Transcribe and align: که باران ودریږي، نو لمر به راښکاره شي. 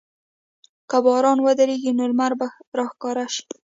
که 0.89 0.97
باران 1.05 1.39
ودریږي، 1.45 1.91
نو 1.97 2.03
لمر 2.11 2.31
به 2.39 2.47
راښکاره 2.77 3.25
شي. 3.35 3.45